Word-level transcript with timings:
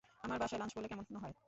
আমার 0.23 0.37
বাসায় 0.39 0.59
লাঞ্চ 0.59 0.71
করলে 0.73 0.87
কেমন 0.87 1.05
হয়? 1.23 1.35